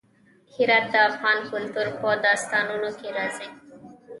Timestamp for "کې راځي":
2.99-3.47